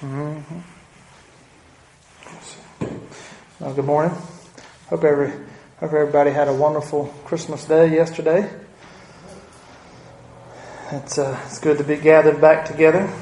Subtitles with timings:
[0.00, 0.60] Mm-hmm.
[3.60, 4.16] Well, good morning.
[4.88, 8.50] Hope every hope everybody had a wonderful Christmas day yesterday.
[10.90, 13.12] It's uh, it's good to be gathered back together.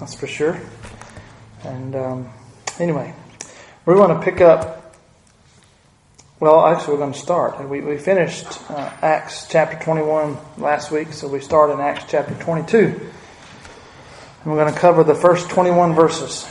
[0.00, 0.60] That's for sure.
[1.62, 2.32] And um,
[2.80, 3.14] anyway,
[3.84, 4.96] we want to pick up.
[6.40, 7.68] Well, actually, we're going to start.
[7.68, 12.02] We we finished uh, Acts chapter twenty one last week, so we start in Acts
[12.08, 13.12] chapter twenty two.
[14.46, 16.48] And we're going to cover the first 21 verses.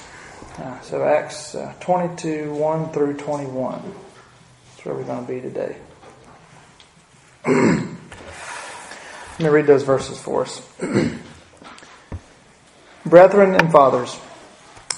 [0.57, 3.81] Uh, so Acts uh, 22, 1 through 21.
[3.81, 5.77] That's where we're going to be today.
[7.47, 7.87] Let
[9.39, 10.61] me read those verses for us.
[13.05, 14.19] Brethren and fathers,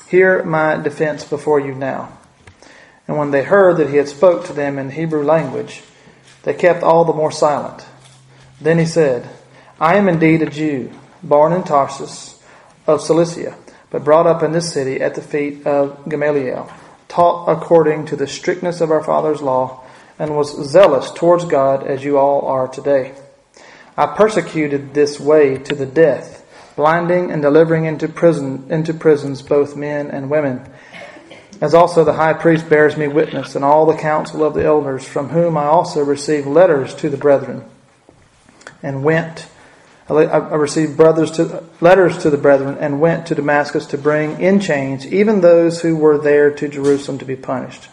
[0.10, 2.18] hear my defense before you now.
[3.08, 5.84] And when they heard that he had spoke to them in Hebrew language,
[6.41, 7.86] they kept all the more silent.
[8.60, 9.30] Then he said,
[9.80, 10.91] I am indeed a Jew,
[11.22, 12.37] born in Tarsus
[12.88, 13.55] of Cilicia,
[13.91, 16.72] but brought up in this city at the feet of Gamaliel,
[17.08, 19.84] taught according to the strictness of our father's law,
[20.18, 23.13] and was zealous towards God as you all are today.
[23.96, 26.43] I persecuted this way to the death,
[26.76, 30.68] blinding and delivering into prison into prisons both men and women.
[31.60, 35.08] As also the high priest bears me witness, and all the council of the elders,
[35.08, 37.65] from whom I also received letters to the brethren,
[38.84, 39.48] and went
[40.10, 44.62] I received brothers to, letters to the brethren and went to Damascus to bring in
[44.62, 47.90] chains even those who were there to Jerusalem to be punished.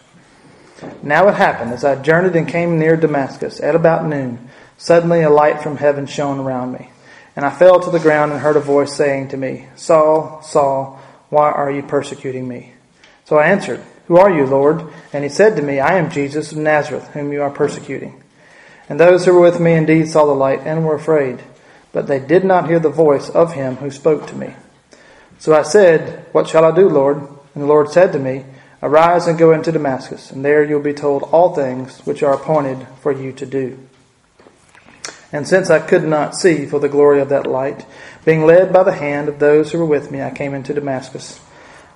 [1.03, 5.29] Now it happened, as I journeyed and came near Damascus at about noon, suddenly a
[5.29, 6.89] light from heaven shone around me.
[7.35, 11.01] And I fell to the ground and heard a voice saying to me, Saul, Saul,
[11.29, 12.73] why are you persecuting me?
[13.25, 14.87] So I answered, Who are you, Lord?
[15.11, 18.23] And he said to me, I am Jesus of Nazareth, whom you are persecuting.
[18.87, 21.41] And those who were with me indeed saw the light and were afraid
[21.95, 24.53] but they did not hear the voice of him who spoke to me.
[25.39, 27.19] So I said, What shall I do, Lord?
[27.53, 28.43] And the Lord said to me,
[28.83, 32.33] Arise and go into Damascus, and there you will be told all things which are
[32.33, 33.79] appointed for you to do.
[35.31, 37.85] And since I could not see for the glory of that light,
[38.25, 41.39] being led by the hand of those who were with me, I came into Damascus.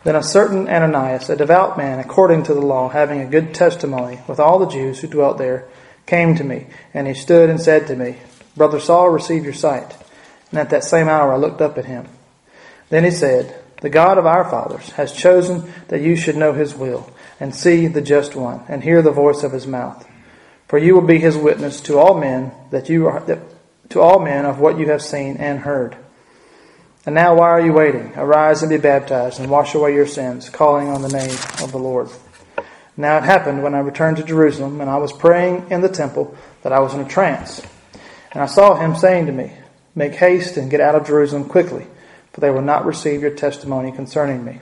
[0.06, 4.22] Then a certain Ananias, a devout man according to the law, having a good testimony
[4.30, 5.68] with all the Jews who dwelt there,
[6.06, 8.16] came to me, and he stood and said to me,
[8.60, 9.96] Brother Saul, receive your sight.
[10.52, 12.08] And at that same hour I looked up at him.
[12.90, 16.76] Then he said, The God of our fathers has chosen that you should know his
[16.76, 17.10] will,
[17.40, 20.06] and see the just one, and hear the voice of his mouth.
[20.68, 23.40] For you will be his witness to all men that you are that,
[23.92, 25.96] to all men of what you have seen and heard.
[27.06, 28.12] And now why are you waiting?
[28.18, 31.80] Arise and be baptized, and wash away your sins, calling on the name of the
[31.80, 32.10] Lord.
[32.98, 36.36] Now it happened when I returned to Jerusalem, and I was praying in the temple,
[36.64, 37.62] that I was in a trance.
[38.32, 39.52] And I saw him saying to me,
[39.96, 41.88] Make haste and get out of Jerusalem quickly,
[42.32, 44.62] for they will not receive your testimony concerning me.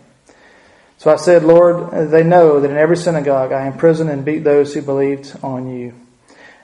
[0.98, 4.74] So I said, Lord, they know that in every synagogue I imprison and beat those
[4.74, 5.94] who believed on you.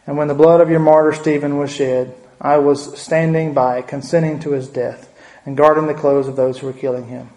[0.08, 4.40] And when the blood of your martyr Stephen was shed, I was standing by, consenting
[4.40, 5.09] to his death,
[5.46, 7.30] and guarding the clothes of those who were killing him.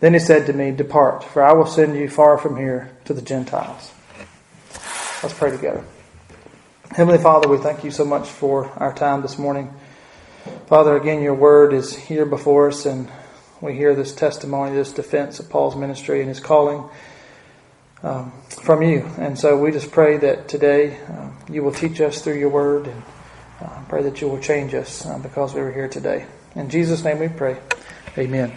[0.00, 3.14] Then he said to me, Depart, for I will send you far from here to
[3.14, 3.92] the Gentiles.
[5.22, 5.84] Let's pray together.
[6.90, 9.72] Heavenly Father, we thank you so much for our time this morning.
[10.68, 13.10] Father, again, your word is here before us, and
[13.60, 16.82] we hear this testimony, this defense of Paul's ministry and his calling
[18.02, 19.06] um, from you.
[19.18, 22.86] And so we just pray that today uh, you will teach us through your word,
[22.86, 23.02] and
[23.60, 26.24] uh, pray that you will change us uh, because we were here today.
[26.54, 27.58] In Jesus' name we pray.
[28.16, 28.50] Amen.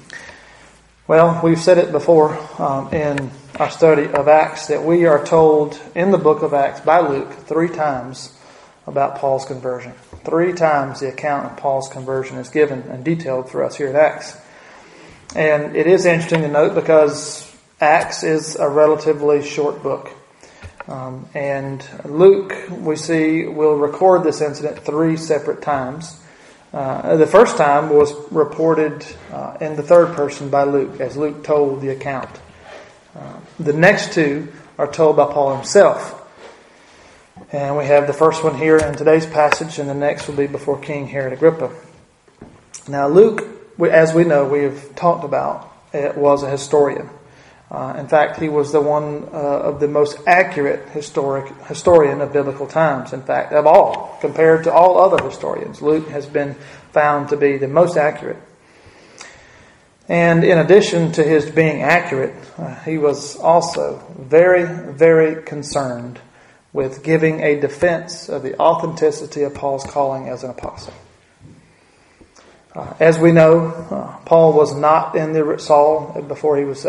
[1.09, 5.81] well, we've said it before um, in our study of Acts that we are told
[5.97, 8.33] in the book of Acts by Luke three times
[8.87, 9.95] about Paul's conversion.
[10.25, 13.97] Three times the account of Paul's conversion is given and detailed for us here at
[13.97, 14.37] Acts.
[15.35, 20.09] And it is interesting to note because Acts is a relatively short book.
[20.87, 26.17] Um, and Luke, we see, will record this incident three separate times.
[26.73, 31.43] Uh, the first time was reported uh, in the third person by Luke, as Luke
[31.43, 32.31] told the account.
[33.59, 34.49] The next two
[34.79, 36.15] are told by Paul himself.
[37.53, 40.47] And we have the first one here in today's passage, and the next will be
[40.47, 41.73] before King Herod Agrippa.
[42.89, 43.47] Now, Luke,
[43.81, 47.09] as we know, we have talked about, was a historian.
[47.71, 52.33] Uh, in fact, he was the one uh, of the most accurate historic historian of
[52.33, 53.13] biblical times.
[53.13, 56.55] In fact, of all, compared to all other historians, Luke has been
[56.93, 58.39] found to be the most accurate.
[60.09, 66.19] And in addition to his being accurate, uh, he was also very, very concerned
[66.73, 70.95] with giving a defense of the authenticity of Paul's calling as an apostle.
[72.75, 76.87] Uh, as we know, uh, Paul was not in the Saul before he was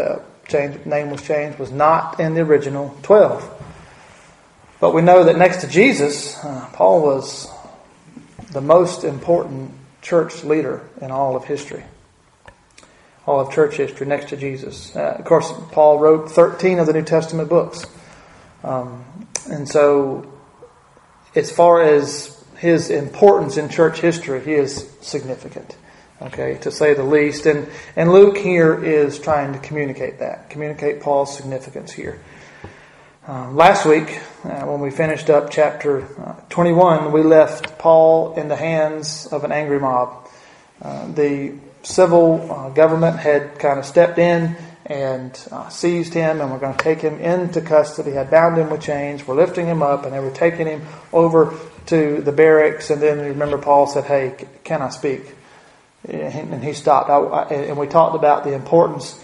[0.47, 3.43] changed, name was changed, was not in the original twelve.
[4.79, 6.37] But we know that next to Jesus,
[6.73, 7.49] Paul was
[8.51, 11.83] the most important church leader in all of history,
[13.29, 14.95] all of church history, next to Jesus.
[14.95, 17.85] Uh, of course, Paul wrote thirteen of the New Testament books,
[18.63, 19.05] um,
[19.49, 20.25] and so
[21.35, 25.77] as far as his importance in church history, he is significant,
[26.21, 27.45] okay, to say the least.
[27.45, 32.19] And, and Luke here is trying to communicate that, communicate Paul's significance here.
[33.27, 38.47] Uh, last week, uh, when we finished up chapter uh, 21, we left Paul in
[38.47, 40.27] the hands of an angry mob.
[40.81, 41.53] Uh, the
[41.83, 44.55] civil uh, government had kind of stepped in
[44.85, 48.69] and uh, seized him and we're going to take him into custody, had bound him
[48.69, 50.81] with chains, we're lifting him up, and they were taking him
[51.13, 51.53] over
[51.85, 52.89] to the barracks.
[52.89, 55.35] And then remember, Paul said, Hey, can I speak?
[56.07, 57.09] And he stopped.
[57.51, 59.19] and we talked about the importance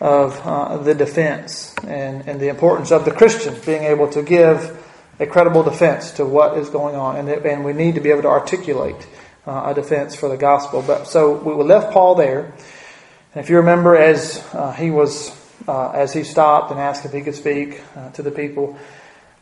[0.00, 4.82] of uh, the defense and, and the importance of the Christian being able to give
[5.18, 7.16] a credible defense to what is going on.
[7.16, 9.06] And, and we need to be able to articulate
[9.46, 10.82] uh, a defense for the gospel.
[10.82, 12.52] But so we left Paul there.
[13.34, 15.30] And if you remember, as uh, he was,
[15.68, 18.76] uh, as he stopped and asked if he could speak uh, to the people,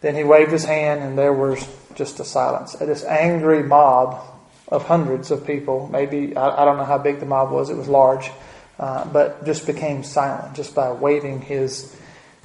[0.01, 2.75] then he waved his hand, and there was just a silence.
[2.75, 4.23] This angry mob
[4.69, 7.77] of hundreds of people, maybe I, I don't know how big the mob was; it
[7.77, 8.31] was large,
[8.79, 11.97] uh, but just became silent just by waving his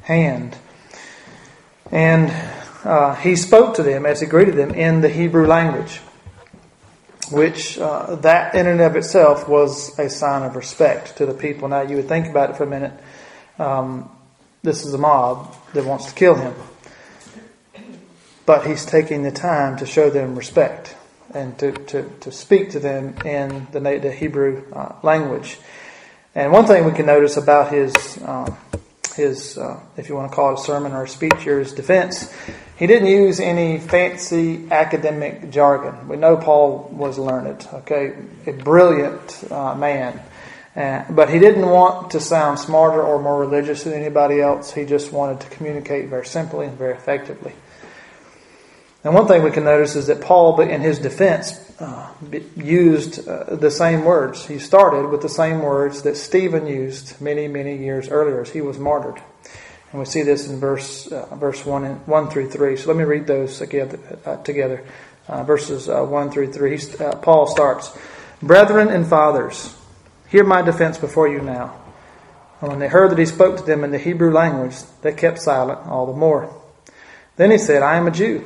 [0.03, 0.55] hand.
[1.91, 2.31] And
[2.85, 5.99] uh, he spoke to them as he greeted them in the Hebrew language
[7.31, 11.67] which uh, that in and of itself was a sign of respect to the people.
[11.67, 12.93] Now, you would think about it for a minute.
[13.57, 14.09] Um,
[14.63, 16.53] this is a mob that wants to kill him.
[18.45, 20.95] But he's taking the time to show them respect
[21.33, 25.59] and to, to, to speak to them in the, the Hebrew uh, language.
[26.35, 28.55] And one thing we can notice about his, uh,
[29.15, 31.73] his uh, if you want to call it a sermon or a speech or his
[31.73, 32.33] defense,
[32.79, 36.07] he didn't use any fancy academic jargon.
[36.07, 38.15] We know Paul was learned, okay,
[38.47, 40.21] a brilliant uh, man.
[40.77, 44.71] Uh, but he didn't want to sound smarter or more religious than anybody else.
[44.71, 47.51] He just wanted to communicate very simply and very effectively.
[49.03, 52.09] And one thing we can notice is that Paul, in his defense, uh,
[52.55, 54.45] used uh, the same words.
[54.45, 58.61] He started with the same words that Stephen used many, many years earlier as he
[58.61, 59.21] was martyred.
[59.91, 62.77] And we see this in verse uh, verse one and one through three.
[62.77, 63.99] So let me read those together.
[64.23, 64.83] Uh, together,
[65.27, 66.79] uh, verses uh, one through three.
[66.99, 67.97] Uh, Paul starts,
[68.41, 69.75] "Brethren and fathers,
[70.27, 71.73] hear my defense before you now."
[72.61, 75.41] And when they heard that he spoke to them in the Hebrew language, they kept
[75.41, 76.53] silent all the more.
[77.37, 78.45] Then he said, "I am a Jew,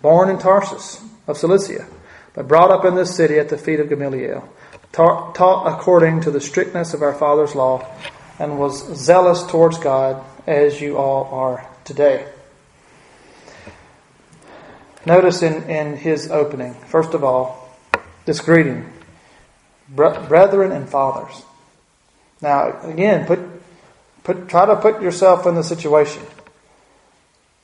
[0.00, 1.86] born in Tarsus of Cilicia,
[2.34, 4.48] but brought up in this city at the feet of Gamaliel,
[4.92, 7.84] taught according to the strictness of our father's law,
[8.38, 12.26] and was zealous towards God." As you all are today.
[15.06, 17.76] Notice in, in his opening, first of all,
[18.24, 18.90] this greeting
[19.88, 21.42] brethren and fathers.
[22.40, 23.40] Now, again, put,
[24.22, 26.22] put, try to put yourself in the situation.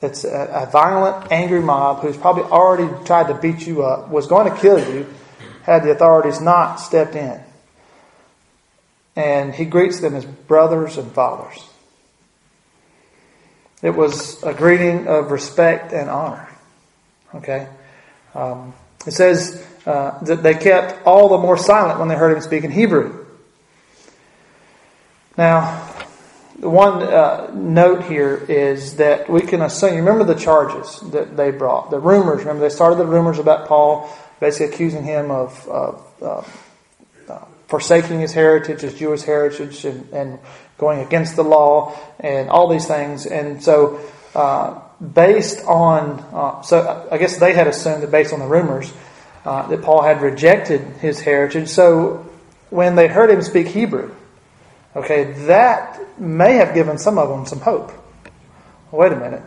[0.01, 4.27] It's a, a violent, angry mob who's probably already tried to beat you up, was
[4.27, 5.07] going to kill you
[5.63, 7.39] had the authorities not stepped in.
[9.15, 11.67] And he greets them as brothers and fathers.
[13.81, 16.47] It was a greeting of respect and honor.
[17.35, 17.67] Okay?
[18.35, 18.73] Um,
[19.05, 22.63] it says uh, that they kept all the more silent when they heard him speak
[22.63, 23.25] in Hebrew.
[25.37, 25.87] Now,
[26.59, 31.49] the one uh, note here is that we can assume, remember the charges that they
[31.49, 32.41] brought, the rumors.
[32.41, 36.43] Remember, they started the rumors about Paul, basically accusing him of, of uh,
[37.31, 40.39] uh, forsaking his heritage, his Jewish heritage, and, and
[40.81, 43.27] going against the law and all these things.
[43.27, 44.01] And so,
[44.35, 48.91] uh, based on, uh, so I guess they had assumed that based on the rumors,
[49.45, 51.69] uh, that Paul had rejected his heritage.
[51.69, 52.27] So
[52.71, 54.13] when they heard him speak Hebrew,
[54.95, 57.91] okay, that may have given some of them some hope.
[58.91, 59.43] Wait a minute.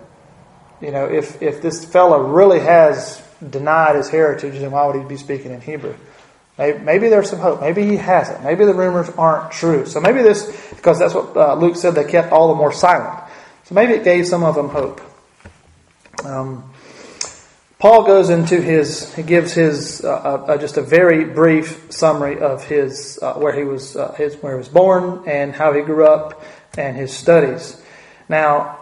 [0.80, 5.08] You know, if, if this fellow really has denied his heritage, then why would he
[5.08, 5.96] be speaking in Hebrew?
[6.56, 7.60] Maybe, there's some hope.
[7.60, 8.44] Maybe he hasn't.
[8.44, 9.86] Maybe the rumors aren't true.
[9.86, 13.18] So maybe this, because that's what uh, Luke said, they kept all the more silent.
[13.64, 15.00] So maybe it gave some of them hope.
[16.24, 16.70] Um,
[17.80, 22.38] Paul goes into his, he gives his uh, uh, uh just a very brief summary
[22.38, 25.82] of his uh, where he was uh, his where he was born and how he
[25.82, 26.42] grew up
[26.78, 27.82] and his studies.
[28.28, 28.78] Now,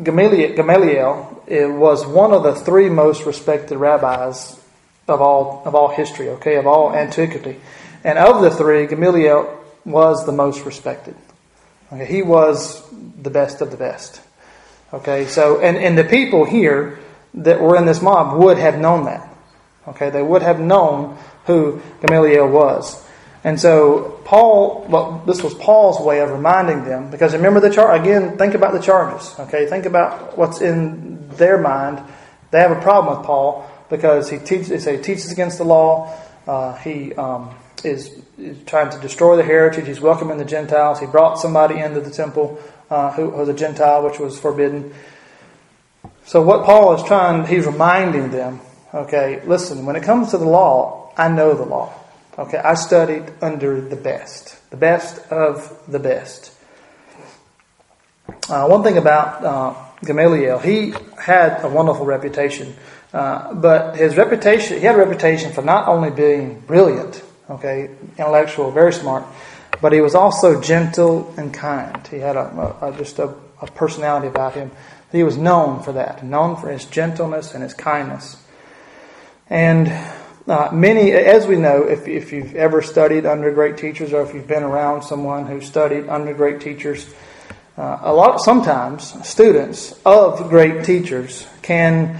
[0.00, 4.60] Gamaliel, Gamaliel was one of the three most respected rabbis
[5.08, 7.60] of all of all history, okay, of all antiquity.
[8.02, 11.14] And of the three, Gamaliel was the most respected.
[11.92, 12.82] Okay, he was
[13.20, 14.20] the best of the best.
[14.92, 16.98] Okay, so, and, and the people here
[17.34, 19.28] that were in this mob would have known that.
[19.88, 23.04] Okay, they would have known who Gamaliel was.
[23.42, 28.00] And so Paul, well, this was Paul's way of reminding them, because remember the charge,
[28.00, 29.34] again, think about the charges.
[29.40, 32.00] Okay, think about what's in their mind.
[32.50, 35.64] They have a problem with Paul because he teaches, they say he teaches against the
[35.64, 36.12] law.
[36.46, 39.86] Uh, he um, is, is, trying to destroy the heritage.
[39.86, 41.00] He's welcoming the Gentiles.
[41.00, 42.60] He brought somebody into the temple
[42.90, 44.94] uh, who was a Gentile, which was forbidden.
[46.24, 48.60] So what Paul is trying, he's reminding them,
[48.92, 51.92] okay, listen, when it comes to the law, I know the law.
[52.36, 56.52] Okay, I studied under the best, the best of the best.
[58.48, 59.74] Uh, one thing about uh,
[60.04, 62.74] Gamaliel, he had a wonderful reputation,
[63.14, 68.72] uh, but his reputation, he had a reputation for not only being brilliant, okay, intellectual,
[68.72, 69.24] very smart,
[69.80, 72.04] but he was also gentle and kind.
[72.08, 74.72] He had a, a, just a, a personality about him.
[75.12, 78.36] He was known for that, known for his gentleness and his kindness.
[79.48, 79.92] And
[80.48, 84.34] uh, many, as we know, if, if you've ever studied under great teachers or if
[84.34, 87.14] you've been around someone who studied under great teachers,
[87.78, 92.18] uh, a lot, sometimes students of great teachers can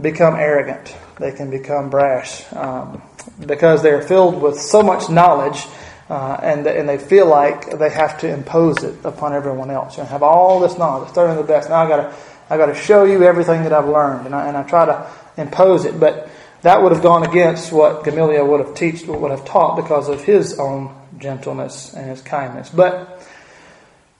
[0.00, 0.94] become arrogant.
[1.18, 3.02] They can become brash um,
[3.44, 5.66] because they're filled with so much knowledge
[6.08, 9.98] uh, and, and they feel like they have to impose it upon everyone else.
[9.98, 11.68] Know, have all this knowledge, studying the best.
[11.68, 12.16] Now I got to
[12.48, 15.10] I got to show you everything that I've learned, and I, and I try to
[15.36, 15.98] impose it.
[15.98, 16.30] But
[16.62, 20.22] that would have gone against what Gamaliel would have teached, would have taught because of
[20.22, 22.70] his own gentleness and his kindness.
[22.70, 23.26] But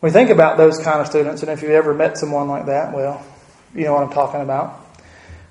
[0.01, 2.93] we think about those kind of students, and if you've ever met someone like that,
[2.93, 3.25] well,
[3.75, 4.86] you know what I'm talking about.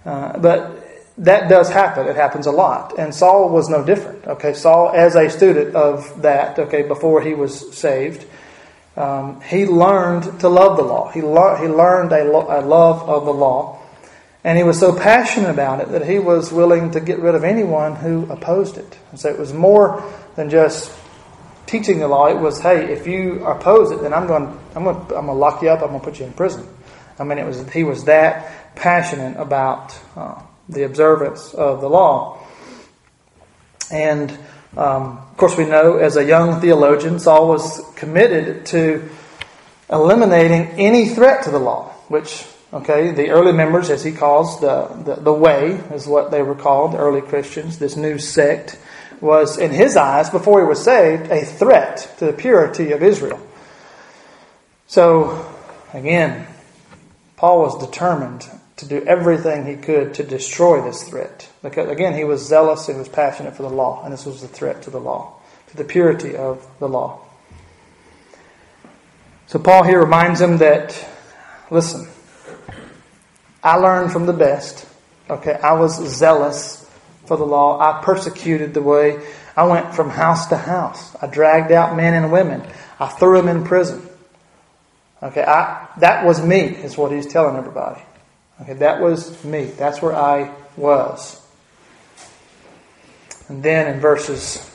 [0.05, 0.85] Uh, but
[1.17, 2.07] that does happen.
[2.07, 2.97] It happens a lot.
[2.99, 4.27] And Saul was no different.
[4.27, 8.25] Okay, Saul, as a student of that, okay, before he was saved,
[8.97, 11.11] um, he learned to love the law.
[11.11, 13.81] He, lo- he learned a, lo- a love of the law.
[14.43, 17.43] And he was so passionate about it that he was willing to get rid of
[17.43, 18.97] anyone who opposed it.
[19.09, 20.03] And so it was more
[20.35, 20.91] than just
[21.65, 22.27] teaching the law.
[22.27, 25.33] It was, hey, if you oppose it, then I'm going, I'm going, I'm going to
[25.33, 25.81] lock you up.
[25.81, 26.67] I'm going to put you in prison.
[27.17, 32.45] I mean, it was he was that passionate about uh, the observance of the law.
[33.91, 34.31] And
[34.75, 39.09] um, of course, we know as a young theologian, Saul was committed to
[39.89, 44.87] eliminating any threat to the law, which Okay, the early members, as he calls the,
[45.05, 48.77] the, the way, is what they were called, the early Christians, this new sect,
[49.21, 53.39] was, in his eyes, before he was saved, a threat to the purity of Israel.
[54.87, 55.49] So,
[55.93, 56.47] again,
[57.37, 58.45] Paul was determined
[58.77, 61.49] to do everything he could to destroy this threat.
[61.61, 64.47] Because, again, he was zealous and was passionate for the law, and this was a
[64.47, 67.21] threat to the law, to the purity of the law.
[69.47, 71.07] So, Paul here reminds him that,
[71.71, 72.07] listen,
[73.63, 74.87] I learned from the best.
[75.29, 76.89] Okay, I was zealous
[77.25, 77.79] for the law.
[77.79, 79.25] I persecuted the way.
[79.55, 81.15] I went from house to house.
[81.21, 82.61] I dragged out men and women.
[82.99, 84.07] I threw them in prison.
[85.23, 88.01] Okay, I, that was me, is what he's telling everybody.
[88.61, 89.65] Okay, that was me.
[89.65, 91.41] That's where I was.
[93.47, 94.69] And then in verses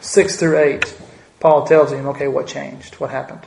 [0.00, 0.98] 6 through 8,
[1.40, 2.94] Paul tells him, okay, what changed?
[2.94, 3.42] What happened?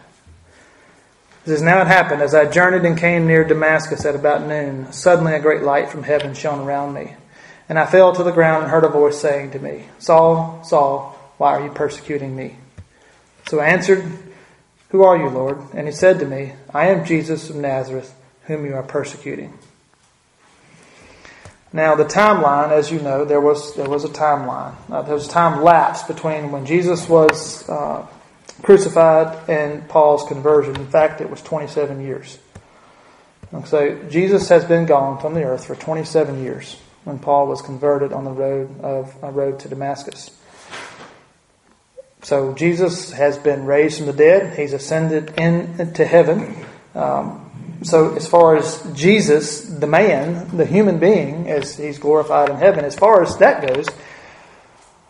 [1.45, 4.91] It says, Now it happened, as I journeyed and came near Damascus at about noon,
[4.91, 7.13] suddenly a great light from heaven shone around me.
[7.69, 11.15] And I fell to the ground and heard a voice saying to me, Saul, Saul,
[11.37, 12.57] why are you persecuting me?
[13.47, 14.05] So I answered,
[14.89, 15.59] Who are you, Lord?
[15.73, 18.13] And he said to me, I am Jesus of Nazareth,
[18.47, 19.57] whom you are persecuting.
[21.73, 24.75] Now, the timeline, as you know, there was there was a timeline.
[24.89, 28.07] Uh, there was time lapse between when Jesus was uh,
[28.61, 30.75] crucified and Paul's conversion.
[30.77, 32.39] In fact, it was 27 years.
[33.51, 37.61] And so Jesus has been gone from the earth for 27 years when Paul was
[37.61, 40.31] converted on the road of a road to Damascus.
[42.23, 44.57] So Jesus has been raised from the dead.
[44.57, 46.65] He's ascended into heaven.
[46.95, 47.44] Um,
[47.83, 52.85] so as far as Jesus, the man, the human being, as he's glorified in heaven,
[52.85, 53.87] as far as that goes,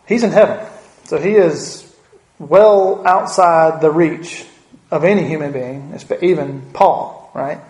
[0.06, 0.66] he's in heaven.
[1.04, 1.94] So he is
[2.38, 4.44] well outside the reach
[4.90, 7.60] of any human being, even Paul, right?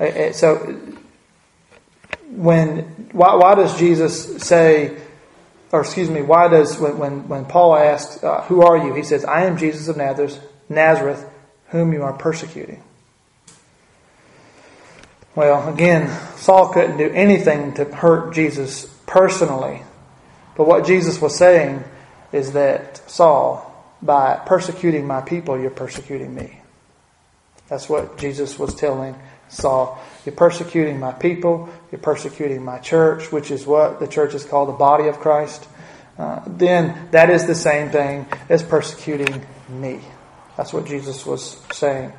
[0.00, 0.56] Uh, uh, so,
[2.30, 4.96] when why, why does Jesus say,
[5.72, 9.02] or excuse me, why does when when, when Paul asks, uh, "Who are you?" He
[9.02, 11.28] says, "I am Jesus of Nazareth, Nazareth,
[11.68, 12.82] whom you are persecuting."
[15.38, 19.84] Well, again, Saul couldn't do anything to hurt Jesus personally,
[20.56, 21.84] but what Jesus was saying
[22.32, 23.64] is that Saul,
[24.02, 26.60] by persecuting my people, you're persecuting me.
[27.68, 29.14] That's what Jesus was telling
[29.48, 30.00] Saul.
[30.26, 34.70] You're persecuting my people, you're persecuting my church, which is what the church is called
[34.70, 35.68] the body of Christ.
[36.18, 40.00] Uh, then that is the same thing as persecuting me.
[40.56, 42.12] That's what Jesus was saying.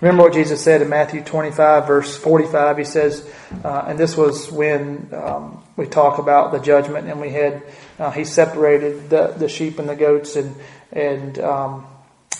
[0.00, 2.78] Remember what Jesus said in Matthew 25, verse 45.
[2.78, 3.28] He says,
[3.62, 7.62] uh, and this was when um, we talk about the judgment, and we had
[7.98, 10.54] uh, he separated the, the sheep and the goats, and
[10.92, 11.86] and um,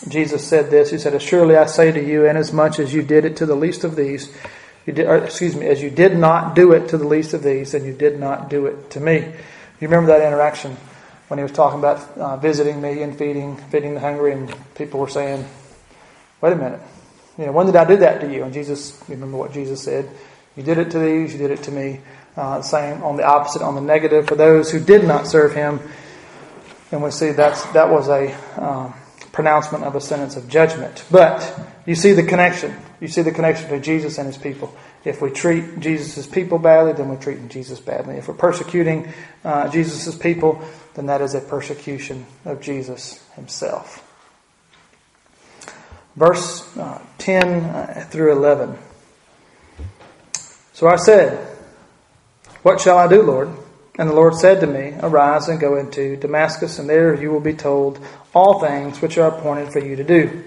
[0.09, 0.90] Jesus said this.
[0.90, 3.85] He said, "Surely I say to you, inasmuch as you did it to the least
[3.85, 4.35] of these,
[4.87, 7.43] you did, or, excuse me, as you did not do it to the least of
[7.43, 9.19] these, and you did not do it to me."
[9.81, 10.76] You remember that interaction
[11.29, 15.00] when he was talking about uh, visiting me and feeding feeding the hungry, and people
[15.00, 15.47] were saying,
[16.40, 16.81] "Wait a minute."
[17.39, 18.45] You know, when did I do that to you?
[18.45, 20.09] And Jesus, remember what Jesus said.
[20.57, 22.01] You did it to these, you did it to me.
[22.37, 25.81] Uh, same on the opposite, on the negative, for those who did not serve him.
[26.93, 28.95] And we see that's, that was a um,
[29.33, 31.05] pronouncement of a sentence of judgment.
[31.11, 32.77] But you see the connection.
[33.01, 34.75] You see the connection between Jesus and his people.
[35.05, 38.17] If we treat Jesus' people badly, then we're treating Jesus badly.
[38.17, 39.13] If we're persecuting
[39.45, 40.63] uh, Jesus' people,
[40.95, 44.07] then that is a persecution of Jesus himself.
[46.17, 48.76] Verse uh, 10 uh, through 11.
[50.73, 51.47] So I said,
[52.62, 53.50] What shall I do, Lord?
[53.99, 57.40] And the Lord said to me, Arise and go into Damascus, and there you will
[57.40, 60.45] be told all things which are appointed for you to do.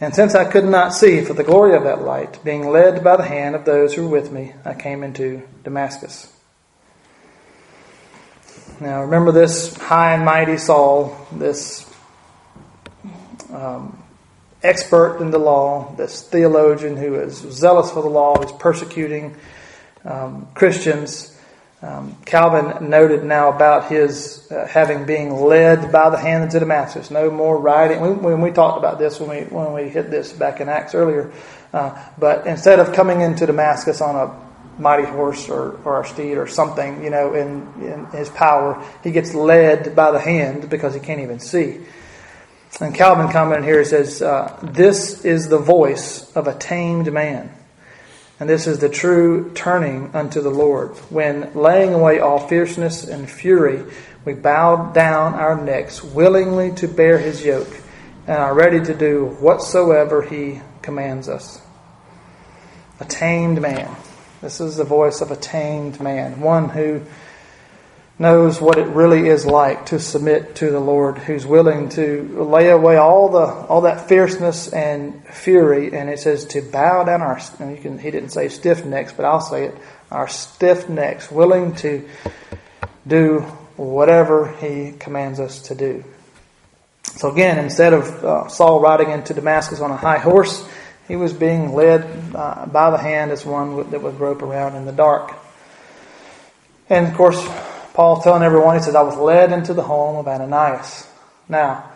[0.00, 3.16] And since I could not see for the glory of that light, being led by
[3.16, 6.34] the hand of those who were with me, I came into Damascus.
[8.80, 11.86] Now remember this high and mighty Saul, this
[13.52, 13.99] um,
[14.62, 19.36] expert in the law, this theologian who is zealous for the law, who's persecuting
[20.04, 21.36] um, Christians.
[21.82, 27.10] Um, Calvin noted now about his uh, having being led by the hands of Damascus.
[27.10, 28.02] No more riding.
[28.02, 30.94] We, when we talked about this when we when we hit this back in Acts
[30.94, 31.32] earlier,
[31.72, 36.36] uh, but instead of coming into Damascus on a mighty horse or, or a steed
[36.36, 40.94] or something, you know, in, in his power, he gets led by the hand because
[40.94, 41.80] he can't even see.
[42.78, 47.52] And Calvin commented here, he says, uh, This is the voice of a tamed man.
[48.38, 50.92] And this is the true turning unto the Lord.
[51.10, 53.84] When laying away all fierceness and fury,
[54.24, 57.76] we bow down our necks willingly to bear his yoke
[58.26, 61.60] and are ready to do whatsoever he commands us.
[63.00, 63.94] A tamed man.
[64.40, 67.02] This is the voice of a tamed man, one who
[68.20, 72.68] knows what it really is like to submit to the Lord, who's willing to lay
[72.68, 77.40] away all the all that fierceness and fury, and it says to bow down our.
[77.58, 77.98] you can.
[77.98, 79.74] He didn't say stiff necks, but I'll say it.
[80.10, 82.06] Our stiff necks, willing to
[83.06, 83.40] do
[83.76, 86.04] whatever He commands us to do.
[87.04, 90.68] So again, instead of uh, Saul riding into Damascus on a high horse,
[91.08, 94.84] he was being led uh, by the hand as one that would grope around in
[94.84, 95.32] the dark.
[96.90, 97.40] And of course,
[97.94, 101.08] Paul telling everyone, he says, I was led into the home of Ananias.
[101.48, 101.90] Now,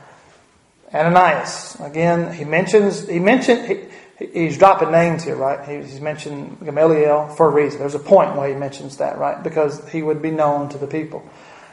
[0.92, 5.68] Ananias, again, he mentions, he mentioned, he, he's dropping names here, right?
[5.68, 7.80] He's mentioned Gamaliel for a reason.
[7.80, 9.42] There's a point why he mentions that, right?
[9.42, 11.28] Because he would be known to the people.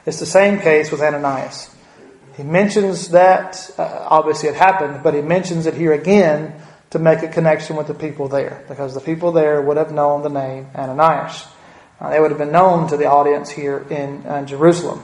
[0.05, 1.73] It's the same case with Ananias.
[2.37, 6.55] He mentions that, uh, obviously it happened, but he mentions it here again
[6.91, 10.23] to make a connection with the people there, because the people there would have known
[10.23, 11.45] the name Ananias.
[12.01, 15.03] Uh, they would have been known to the audience here in uh, Jerusalem.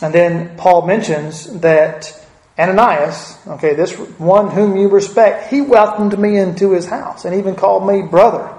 [0.00, 2.24] And then Paul mentions that
[2.56, 7.56] Ananias, okay, this one whom you respect, he welcomed me into his house and even
[7.56, 8.52] called me brother.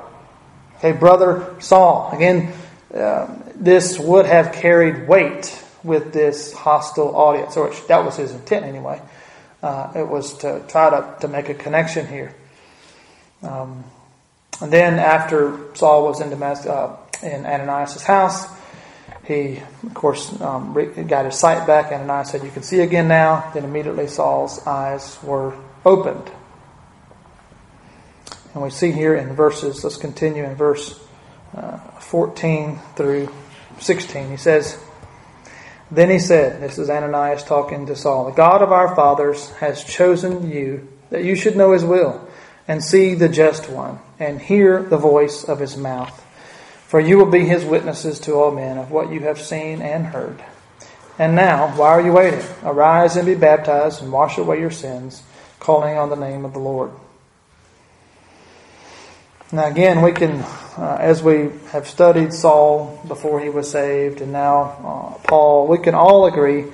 [0.77, 2.11] Okay, brother Saul.
[2.13, 2.53] Again,
[2.93, 8.65] uh, this would have carried weight with this hostile audience, or that was his intent
[8.65, 9.01] anyway.
[9.63, 12.35] Uh, it was to try to, to make a connection here.
[13.41, 13.83] Um,
[14.61, 18.47] and then after Saul was in Damascus, uh, in Ananias' house.
[19.25, 20.73] He, of course, um,
[21.07, 21.91] got his sight back.
[21.91, 23.51] Ananias said, You can see again now.
[23.53, 25.53] Then immediately Saul's eyes were
[25.85, 26.31] opened.
[28.53, 30.99] And we see here in verses, let's continue in verse
[31.55, 33.29] uh, 14 through
[33.79, 34.29] 16.
[34.31, 34.79] He says,
[35.91, 39.83] Then he said, This is Ananias talking to Saul, The God of our fathers has
[39.83, 42.27] chosen you that you should know his will
[42.67, 46.23] and see the just one and hear the voice of his mouth.
[46.87, 50.05] For you will be his witnesses to all men of what you have seen and
[50.05, 50.43] heard.
[51.19, 52.43] And now, why are you waiting?
[52.63, 55.23] Arise and be baptized and wash away your sins,
[55.59, 56.91] calling on the name of the Lord.
[59.51, 60.41] Now, again, we can,
[60.77, 65.77] uh, as we have studied Saul before he was saved, and now uh, Paul, we
[65.77, 66.65] can all agree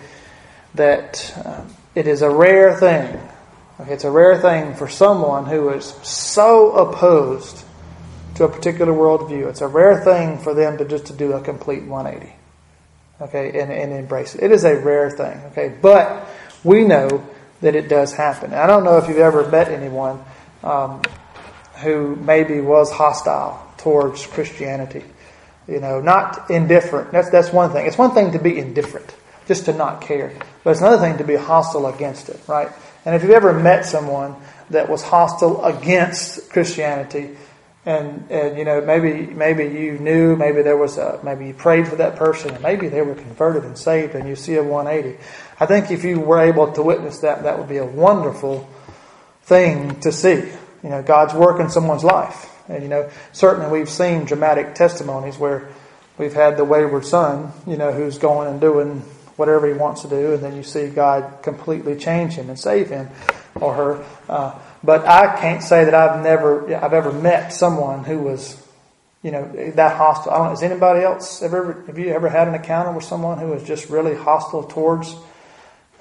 [0.74, 1.62] that uh,
[1.96, 3.20] it is a rare thing.
[3.80, 7.64] Okay, it's a rare thing for someone who is so opposed
[8.36, 9.48] to a particular worldview.
[9.48, 12.34] It's a rare thing for them to just to do a complete 180.
[13.22, 14.44] Okay, and, and embrace it.
[14.44, 15.38] It is a rare thing.
[15.52, 16.28] Okay, but
[16.64, 17.26] we know
[17.62, 18.54] that it does happen.
[18.54, 20.24] I don't know if you've ever met anyone
[20.64, 21.02] um,
[21.82, 25.04] who maybe was hostile towards Christianity.
[25.68, 27.12] You know, not indifferent.
[27.12, 27.88] That's that's one thing.
[27.88, 29.16] It's one thing to be indifferent,
[29.48, 30.34] just to not care.
[30.64, 32.70] But it's another thing to be hostile against it, right?
[33.06, 34.36] And if you've ever met someone
[34.70, 37.36] that was hostile against Christianity,
[37.86, 41.88] and, and you know maybe maybe you knew maybe there was a maybe you prayed
[41.88, 45.22] for that person and maybe they were converted and saved and you see a 180
[45.60, 48.70] i think if you were able to witness that that would be a wonderful
[49.44, 50.50] thing to see.
[50.82, 52.50] You know god's work in someone's life.
[52.70, 55.70] And you know certainly we've seen dramatic testimonies where
[56.18, 59.04] we've had the wayward son you know who's going and doing
[59.36, 62.90] whatever he wants to do and then you see god completely change him and save
[62.90, 63.10] him
[63.56, 68.20] or her uh, but I can't say that I've never, I've ever met someone who
[68.20, 68.62] was,
[69.22, 70.34] you know, that hostile.
[70.34, 73.48] I don't has anybody else ever, have you ever had an encounter with someone who
[73.48, 75.16] was just really hostile towards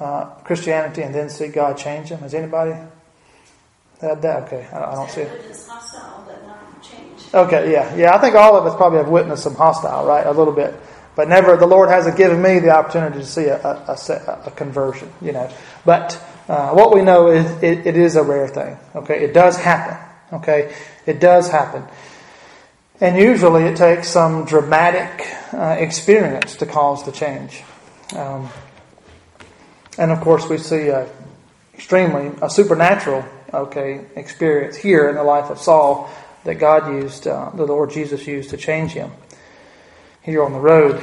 [0.00, 2.18] uh, Christianity and then see God change them?
[2.20, 2.72] Has anybody
[4.00, 4.42] had that?
[4.44, 5.30] Okay, I, I don't see it.
[7.34, 8.14] Okay, yeah, yeah.
[8.14, 10.26] I think all of us probably have witnessed some hostile, right?
[10.26, 10.74] A little bit,
[11.14, 11.56] but never.
[11.56, 15.32] The Lord hasn't given me the opportunity to see a, a, a, a conversion, you
[15.32, 15.50] know.
[15.84, 18.78] But uh, what we know is it, it is a rare thing.
[18.94, 19.98] Okay, it does happen.
[20.32, 20.74] Okay,
[21.06, 21.84] it does happen,
[23.00, 27.62] and usually it takes some dramatic uh, experience to cause the change.
[28.16, 28.48] Um,
[29.98, 31.08] and of course, we see a
[31.74, 36.08] extremely a supernatural okay experience here in the life of Saul
[36.44, 39.12] that God used, uh, the Lord Jesus used to change him
[40.22, 41.00] here on the road.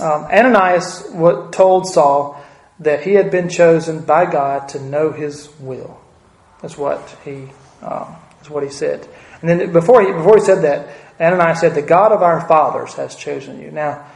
[0.00, 1.02] Um, Ananias
[1.52, 2.42] told Saul
[2.80, 6.02] that he had been chosen by God to know His will.
[6.62, 7.48] That's what he.
[7.82, 9.06] Um, that's what he said.
[9.40, 10.88] And then before he before he said that,
[11.20, 14.06] Ananias said, "The God of our fathers has chosen you." Now,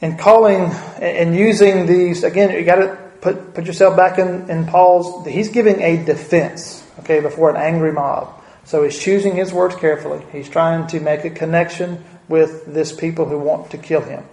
[0.00, 4.66] in calling and using these again, you got to put put yourself back in, in
[4.66, 5.26] Paul's.
[5.26, 8.40] He's giving a defense, okay, before an angry mob.
[8.64, 10.24] So he's choosing his words carefully.
[10.30, 14.24] He's trying to make a connection with this people who want to kill him.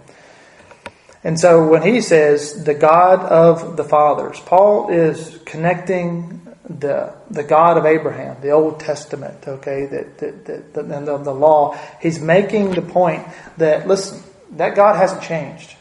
[1.23, 7.43] And so when he says the God of the fathers, Paul is connecting the the
[7.43, 11.77] God of Abraham, the Old Testament, okay, that, that, that, and the, the law.
[12.01, 13.25] He's making the point
[13.57, 15.75] that listen, that God hasn't changed.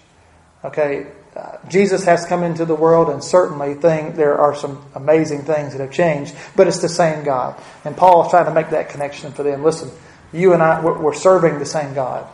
[0.65, 5.43] Okay, uh, Jesus has come into the world, and certainly thing, there are some amazing
[5.43, 7.61] things that have changed, but it's the same God.
[7.85, 9.63] And Paul is trying to make that connection for them.
[9.63, 9.91] Listen,
[10.33, 12.27] you and I, we're, serving the same God.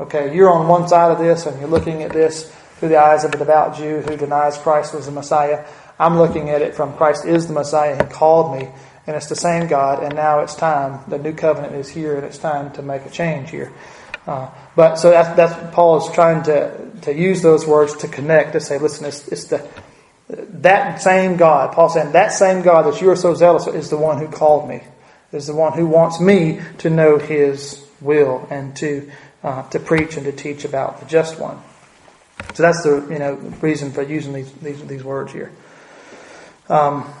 [0.00, 3.24] Okay, you're on one side of this and you're looking at this through the eyes
[3.24, 5.64] of a devout Jew who denies Christ was the Messiah.
[5.98, 7.96] I'm looking at it from Christ is the Messiah.
[7.96, 8.68] He called me,
[9.06, 10.02] and it's the same God.
[10.02, 11.00] And now it's time.
[11.08, 13.72] The new covenant is here, and it's time to make a change here.
[14.26, 18.52] Uh, but so that's, that's Paul is trying to to use those words to connect
[18.52, 19.66] to say, listen, it's, it's the
[20.28, 21.72] that same God.
[21.72, 24.68] Paul saying that same God that you are so zealous is the one who called
[24.68, 24.82] me,
[25.32, 29.10] is the one who wants me to know His will and to
[29.42, 31.60] uh, to preach and to teach about the just one.
[32.54, 35.52] So that's the you know reason for using these these, these words here.
[36.68, 37.12] Um,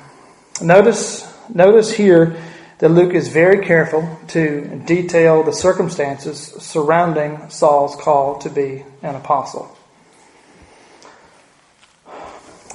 [0.60, 2.36] notice notice here
[2.78, 9.14] that Luke is very careful to detail the circumstances surrounding Saul's call to be an
[9.14, 9.75] apostle.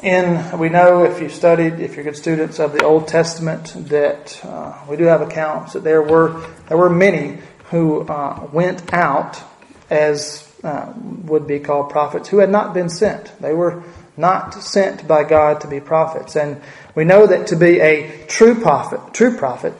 [0.01, 4.43] In we know if you've studied, if you're good students of the Old Testament, that
[4.43, 9.43] uh, we do have accounts that there were there were many who uh, went out
[9.91, 10.91] as uh,
[11.25, 13.31] would be called prophets who had not been sent.
[13.39, 13.83] They were
[14.17, 16.35] not sent by God to be prophets.
[16.35, 16.61] And
[16.95, 19.73] we know that to be a true prophet, true prophet,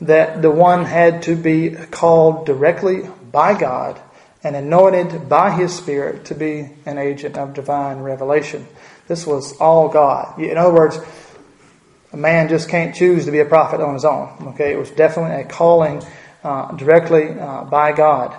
[0.00, 4.00] that the one had to be called directly by God
[4.44, 8.68] and anointed by His Spirit to be an agent of divine revelation.
[9.06, 10.38] This was all God.
[10.38, 10.98] In other words,
[12.12, 14.28] a man just can't choose to be a prophet on his own.
[14.54, 16.02] Okay, it was definitely a calling
[16.42, 18.34] uh, directly uh, by God.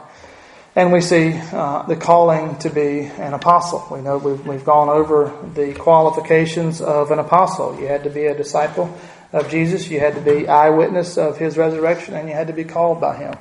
[0.76, 3.86] And we see uh, the calling to be an apostle.
[3.90, 7.80] We know we've, we've gone over the qualifications of an apostle.
[7.80, 8.98] You had to be a disciple
[9.32, 12.64] of Jesus, you had to be eyewitness of his resurrection, and you had to be
[12.64, 13.36] called by him.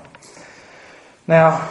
[1.28, 1.68] Now,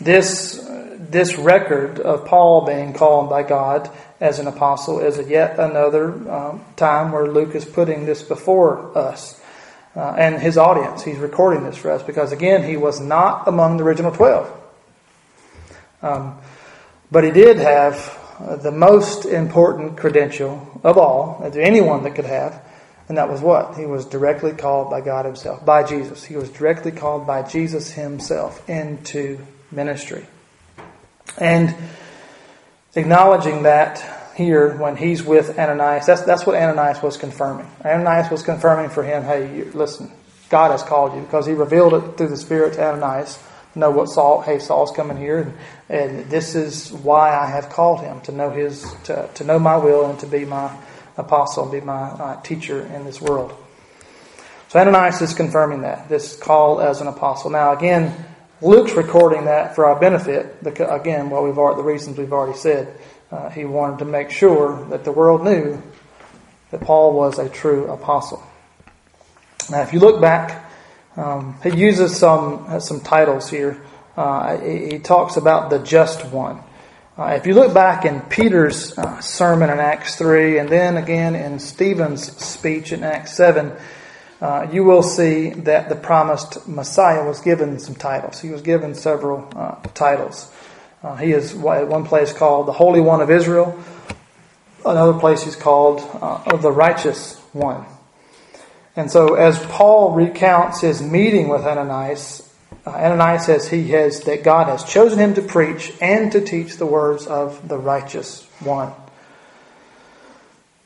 [0.00, 0.67] this,
[0.98, 6.64] this record of Paul being called by God as an apostle is yet another um,
[6.76, 9.40] time where Luke is putting this before us
[9.94, 11.02] uh, and his audience.
[11.02, 14.60] He's recording this for us because, again, he was not among the original 12.
[16.02, 16.38] Um,
[17.10, 22.26] but he did have uh, the most important credential of all, to anyone that could
[22.26, 22.62] have,
[23.08, 23.76] and that was what?
[23.76, 26.24] He was directly called by God Himself, by Jesus.
[26.24, 29.38] He was directly called by Jesus Himself into
[29.72, 30.26] ministry.
[31.36, 31.74] And
[32.94, 37.68] acknowledging that here when he's with Ananias, that's, that's what Ananias was confirming.
[37.84, 40.10] Ananias was confirming for him, hey, listen,
[40.48, 43.38] God has called you because he revealed it through the Spirit to Ananias.
[43.74, 45.54] Know what Saul, hey, Saul's coming here, and,
[45.88, 49.76] and this is why I have called him to know his, to, to know my
[49.76, 50.74] will and to be my
[51.16, 53.54] apostle and be my uh, teacher in this world.
[54.68, 57.50] So Ananias is confirming that, this call as an apostle.
[57.50, 58.14] Now, again,
[58.60, 62.58] Luke's recording that for our benefit, because, again, what we've already, the reasons we've already
[62.58, 62.92] said.
[63.30, 65.80] Uh, he wanted to make sure that the world knew
[66.70, 68.42] that Paul was a true apostle.
[69.70, 70.70] Now, if you look back,
[71.16, 73.80] um, he uses some some titles here.
[74.16, 76.60] Uh, he, he, talks about the just one.
[77.18, 81.34] Uh, if you look back in Peter's uh, sermon in Acts 3, and then again
[81.34, 83.72] in Stephen's speech in Acts 7,
[84.40, 88.40] uh, you will see that the promised Messiah was given some titles.
[88.40, 90.52] He was given several uh, titles.
[91.02, 93.78] Uh, he is at one place called the Holy One of Israel.
[94.84, 97.84] Another place he's called uh, the Righteous One.
[98.94, 102.48] And so, as Paul recounts his meeting with Ananias,
[102.84, 106.76] uh, Ananias says he has that God has chosen him to preach and to teach
[106.76, 108.92] the words of the righteous one.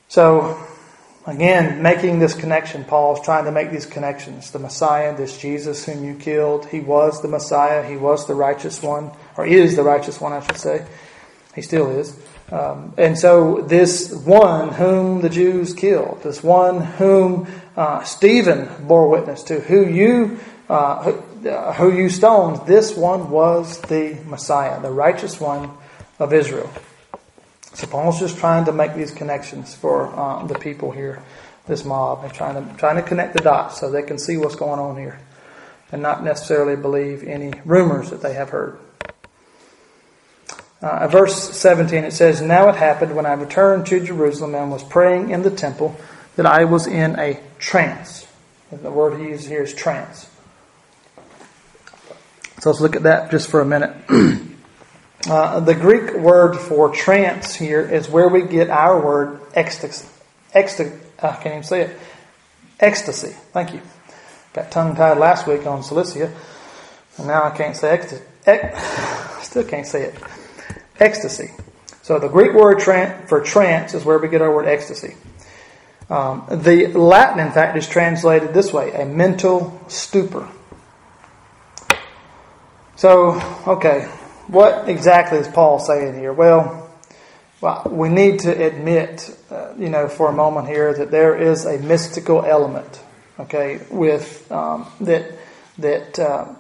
[0.09, 0.63] So,
[1.27, 4.51] again, making this connection, Paul's trying to make these connections.
[4.51, 8.83] The Messiah, this Jesus whom you killed, he was the Messiah, he was the righteous
[8.83, 10.87] one, or is the righteous one, I should say.
[11.55, 12.19] He still is.
[12.51, 19.09] Um, and so, this one whom the Jews killed, this one whom uh, Stephen bore
[19.09, 24.81] witness to, who you uh, who, uh, who you stoned, this one was the Messiah,
[24.81, 25.71] the righteous one
[26.19, 26.71] of Israel.
[27.83, 31.21] So Paul's just trying to make these connections for uh, the people here,
[31.67, 34.55] this mob, and trying to trying to connect the dots so they can see what's
[34.55, 35.19] going on here,
[35.91, 38.79] and not necessarily believe any rumors that they have heard.
[40.81, 44.85] Uh, verse 17 it says, Now it happened when I returned to Jerusalem and was
[44.85, 45.97] praying in the temple
[46.37, 48.29] that I was in a trance.
[48.71, 50.31] And the word he uses here is trance.
[52.61, 53.93] So let's look at that just for a minute.
[55.29, 60.09] uh, the Greek word for trance here is where we get our word ecstasy.
[60.53, 60.99] Ecstasy.
[61.23, 61.99] I can't even say it.
[62.81, 63.35] Ecstasy.
[63.53, 63.81] Thank you.
[64.53, 66.35] Got tongue tied last week on Cilicia,
[67.17, 68.25] and now I can't say ecstasy.
[68.47, 70.15] Ex- still can't say it.
[70.99, 71.51] Ecstasy.
[72.03, 75.15] So the Greek word for trance is where we get our word ecstasy.
[76.11, 80.49] Um, the Latin, in fact, is translated this way a mental stupor.
[82.97, 84.11] So, okay,
[84.53, 86.33] what exactly is Paul saying here?
[86.33, 86.91] Well,
[87.61, 91.65] well we need to admit, uh, you know, for a moment here that there is
[91.65, 93.01] a mystical element,
[93.41, 95.33] okay, with um, that
[95.79, 96.55] that uh,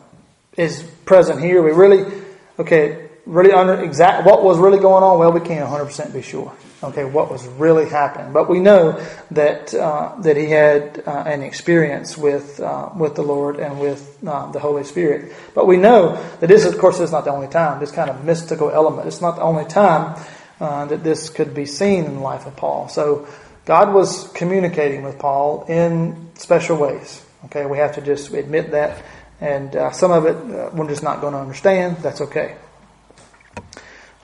[0.56, 1.62] is present here.
[1.62, 2.10] We really,
[2.58, 5.18] okay, really under exact what was really going on.
[5.18, 8.32] Well, we can't 100 percent be sure okay, what was really happening.
[8.32, 13.22] But we know that uh, that he had uh, an experience with uh, with the
[13.22, 15.32] Lord and with uh, the Holy Spirit.
[15.54, 17.80] But we know that this, of course, is not the only time.
[17.80, 19.06] This kind of mystical element.
[19.06, 20.20] It's not the only time
[20.60, 22.88] uh, that this could be seen in the life of Paul.
[22.88, 23.28] So
[23.64, 27.24] God was communicating with Paul in special ways.
[27.46, 29.02] Okay, we have to just admit that.
[29.40, 31.96] And uh, some of it we're just not going to understand.
[31.98, 32.56] That's okay.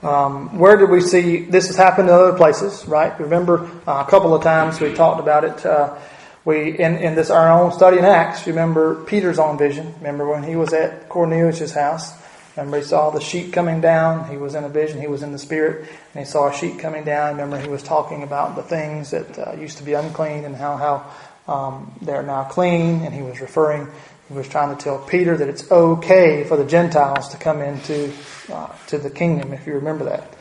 [0.01, 3.17] Um, where did we see this has happened in other places, right?
[3.19, 5.65] Remember uh, a couple of times we talked about it.
[5.65, 5.97] Uh,
[6.45, 8.47] we in, in this our own study in Acts.
[8.47, 9.93] Remember Peter's own vision.
[9.97, 12.13] Remember when he was at Cornelius' house.
[12.55, 14.29] Remember he saw the sheep coming down.
[14.29, 15.01] He was in a vision.
[15.01, 17.31] He was in the spirit, and he saw a sheep coming down.
[17.31, 20.77] Remember he was talking about the things that uh, used to be unclean and how
[20.77, 23.87] how um, they're now clean, and he was referring
[24.29, 28.13] he was trying to tell Peter that it's okay for the Gentiles to come into
[28.51, 30.33] uh, to the kingdom, if you remember that.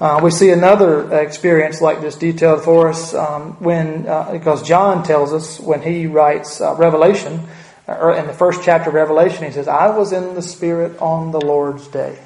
[0.00, 5.02] Uh, we see another experience like this detailed for us um, when, uh, because John
[5.02, 7.46] tells us when he writes uh, Revelation,
[7.86, 11.32] or in the first chapter of Revelation, he says, I was in the Spirit on
[11.32, 12.18] the Lord's day.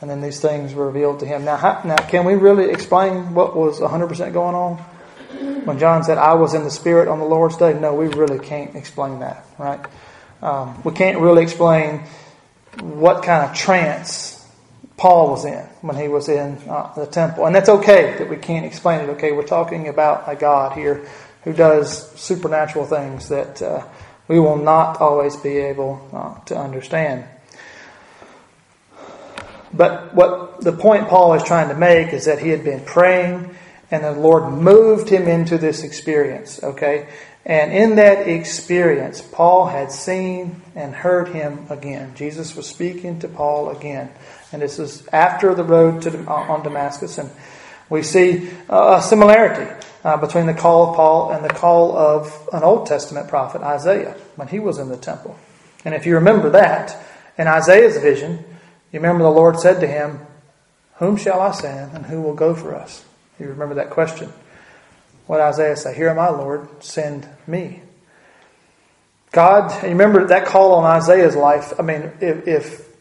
[0.00, 1.44] And then these things were revealed to him.
[1.44, 4.84] Now, how, now can we really explain what was 100% going on?
[5.64, 8.38] When John said, I was in the Spirit on the Lord's day, no, we really
[8.38, 9.80] can't explain that, right?
[10.42, 12.02] Um, we can't really explain
[12.80, 14.46] what kind of trance
[14.96, 17.46] Paul was in when he was in uh, the temple.
[17.46, 19.32] And that's okay that we can't explain it, okay?
[19.32, 21.06] We're talking about a God here
[21.44, 23.86] who does supernatural things that uh,
[24.28, 27.24] we will not always be able uh, to understand.
[29.72, 33.54] but what the point Paul is trying to make is that he had been praying
[33.94, 37.06] and the Lord moved him into this experience, okay?
[37.46, 42.12] And in that experience, Paul had seen and heard him again.
[42.16, 44.10] Jesus was speaking to Paul again.
[44.50, 47.18] And this is after the road to, on Damascus.
[47.18, 47.30] And
[47.88, 52.64] we see a similarity uh, between the call of Paul and the call of an
[52.64, 55.38] Old Testament prophet, Isaiah, when he was in the temple.
[55.84, 56.96] And if you remember that,
[57.38, 58.44] in Isaiah's vision,
[58.90, 60.18] you remember the Lord said to him,
[60.96, 63.04] Whom shall I send and who will go for us?
[63.38, 64.32] You remember that question.
[65.26, 65.94] What Isaiah say?
[65.94, 67.82] Here am I, Lord, send me.
[69.32, 71.72] God, you remember that call on Isaiah's life.
[71.78, 72.94] I mean, if, if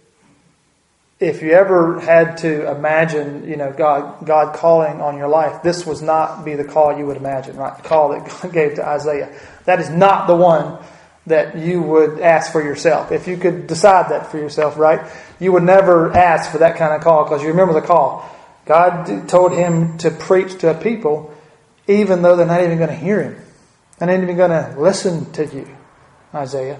[1.24, 5.86] if you ever had to imagine, you know, God, God calling on your life, this
[5.86, 7.78] was not be the call you would imagine, right?
[7.78, 9.34] The call that God gave to Isaiah.
[9.66, 10.80] That is not the one
[11.28, 13.14] that you would ask for yourself.
[13.14, 15.10] If you could decide that for yourself, right?
[15.40, 18.30] You would never ask for that kind of call because you remember the call.
[18.66, 21.34] God told him to preach to a people
[21.88, 23.42] even though they're not even going to hear him.
[23.98, 25.68] They're not even going to listen to you,
[26.34, 26.80] Isaiah.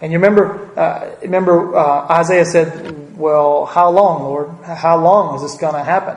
[0.00, 4.50] And you remember, uh, remember uh, Isaiah said, "Well, how long, Lord?
[4.64, 6.16] How long is this going to happen?"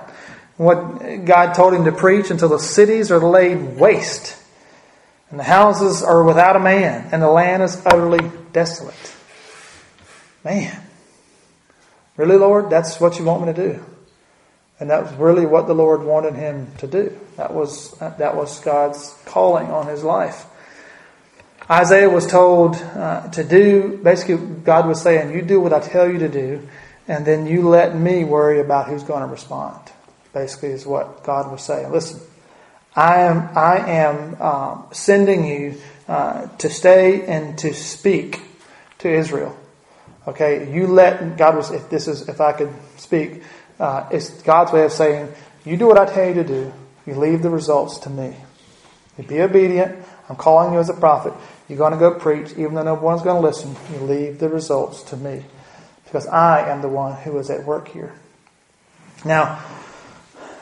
[0.57, 4.35] What God told him to preach until the cities are laid waste,
[5.29, 9.15] and the houses are without a man, and the land is utterly desolate.
[10.43, 10.81] Man,
[12.17, 13.85] really, Lord, that's what you want me to do?
[14.79, 17.17] And that was really what the Lord wanted him to do.
[17.35, 20.45] That was that was God's calling on his life.
[21.69, 26.09] Isaiah was told uh, to do, basically, God was saying, You do what I tell
[26.09, 26.67] you to do,
[27.07, 29.79] and then you let me worry about who's going to respond.
[30.33, 31.91] Basically, is what God was saying.
[31.91, 32.21] Listen,
[32.95, 35.75] I am, I am um, sending you
[36.07, 38.41] uh, to stay and to speak
[38.99, 39.57] to Israel.
[40.25, 41.71] Okay, you let God was.
[41.71, 43.43] If this is, if I could speak,
[43.79, 45.31] uh, it's God's way of saying,
[45.65, 46.73] you do what I tell you to do.
[47.05, 48.35] You leave the results to me.
[49.17, 50.03] You be obedient.
[50.29, 51.33] I'm calling you as a prophet.
[51.67, 53.75] You're going to go preach, even though no one's going to listen.
[53.91, 55.43] You leave the results to me.
[56.05, 58.13] Because I am the one who is at work here.
[59.25, 59.63] Now,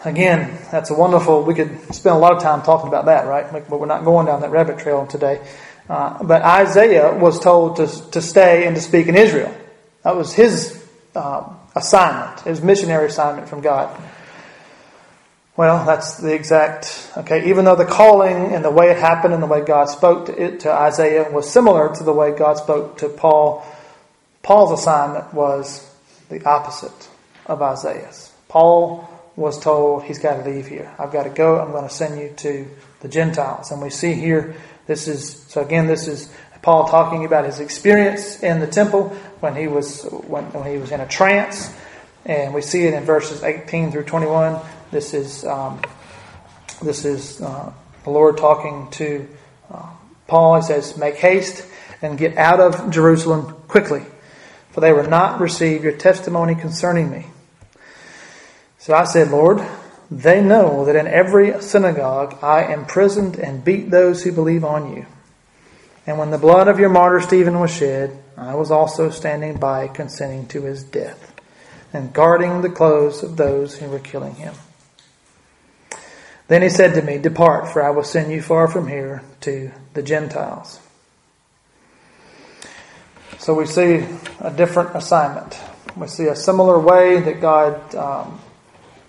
[0.04, 3.52] again, that's a wonderful, we could spend a lot of time talking about that, right?
[3.52, 5.46] But we're not going down that rabbit trail today.
[5.88, 9.56] Uh, but Isaiah was told to, to stay and to speak in Israel.
[10.04, 10.84] That was his
[11.16, 14.02] uh, assignment, his missionary assignment from God.
[15.58, 19.42] Well, that's the exact, okay, even though the calling and the way it happened and
[19.42, 22.98] the way God spoke to it to Isaiah was similar to the way God spoke
[22.98, 23.66] to Paul,
[24.44, 25.90] Paul's assignment was
[26.30, 27.10] the opposite
[27.46, 28.34] of Isaiah's.
[28.50, 30.94] Paul was told he's got to leave here.
[31.00, 31.60] I've got to go.
[31.60, 32.68] I'm going to send you to
[33.00, 33.72] the Gentiles.
[33.72, 34.56] And we see here,
[34.88, 36.34] this is, so again, this is
[36.66, 40.92] Paul talking about his experience in the temple when he was, when, when he was
[40.92, 41.72] in a trance.
[42.26, 44.60] And we see it in verses 18 through 21.
[44.90, 45.80] This is um,
[46.82, 47.72] this is uh,
[48.04, 49.28] the Lord talking to
[49.72, 49.92] uh,
[50.26, 50.56] Paul.
[50.56, 51.64] He says, "Make haste
[52.02, 54.02] and get out of Jerusalem quickly,
[54.72, 57.28] for they will not receive your testimony concerning me."
[58.80, 59.64] So I said, "Lord,
[60.10, 65.06] they know that in every synagogue I imprisoned and beat those who believe on you."
[66.08, 69.88] And when the blood of your martyr Stephen was shed, I was also standing by,
[69.88, 71.34] consenting to his death,
[71.94, 74.54] and guarding the clothes of those who were killing him.
[76.48, 79.72] Then he said to me, Depart, for I will send you far from here to
[79.94, 80.80] the Gentiles.
[83.40, 84.06] So we see
[84.40, 85.60] a different assignment.
[85.96, 88.40] We see a similar way that God um,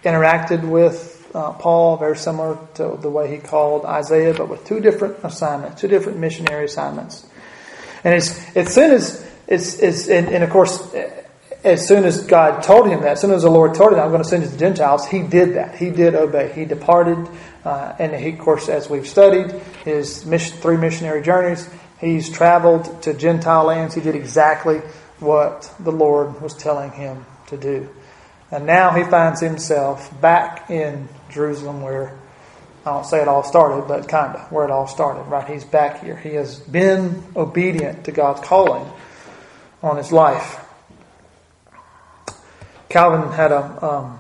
[0.03, 4.81] interacted with uh, Paul, very similar to the way he called Isaiah, but with two
[4.81, 7.27] different assignments, two different missionary assignments.
[8.05, 10.95] And as, as soon as, it's, it's and, and of course,
[11.65, 14.11] as soon as God told him that, as soon as the Lord told him, I'm
[14.11, 15.75] going to send you to the Gentiles, he did that.
[15.75, 16.53] He did obey.
[16.53, 17.29] He departed.
[17.65, 19.51] Uh, and he, of course, as we've studied
[19.85, 21.69] his mission, three missionary journeys,
[22.01, 23.95] he's traveled to Gentile lands.
[23.95, 24.79] He did exactly
[25.19, 27.89] what the Lord was telling him to do.
[28.53, 32.19] And now he finds himself back in Jerusalem where,
[32.85, 35.47] I don't say it all started, but kind of where it all started, right?
[35.47, 36.17] He's back here.
[36.17, 38.91] He has been obedient to God's calling
[39.83, 40.59] on his life.
[42.89, 44.19] Calvin had a um,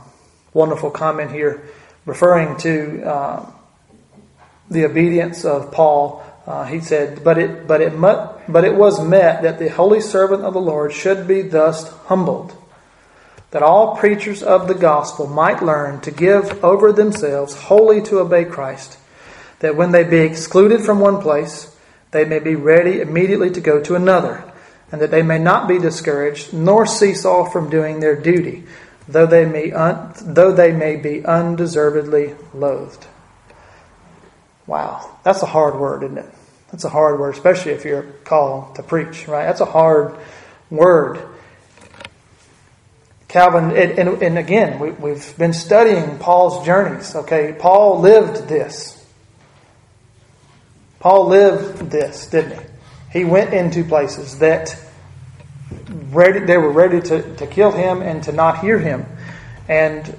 [0.52, 1.62] wonderful comment here
[2.04, 3.50] referring to uh,
[4.70, 6.22] the obedience of Paul.
[6.46, 10.44] Uh, he said, "But it, but it, but it was met that the holy servant
[10.44, 12.54] of the Lord should be thus humbled,
[13.56, 18.44] that all preachers of the gospel might learn to give over themselves wholly to obey
[18.44, 18.98] Christ,
[19.60, 21.74] that when they be excluded from one place,
[22.10, 24.44] they may be ready immediately to go to another."
[24.92, 28.64] and that they may not be discouraged, nor cease off from doing their duty.
[29.08, 33.06] though they may, un, though they may be undeservedly loathed.
[34.66, 36.30] Wow, that's a hard word, isn't it?
[36.70, 39.46] That's a hard word, especially if you're called to preach, right?
[39.46, 40.14] That's a hard
[40.70, 41.35] word.
[43.28, 47.56] Calvin, and, and, again, we, we've been studying Paul's journeys, okay?
[47.58, 49.04] Paul lived this.
[51.00, 52.66] Paul lived this, didn't he?
[53.18, 54.78] He went into places that
[56.10, 59.06] ready, they were ready to, to kill him and to not hear him.
[59.68, 60.16] And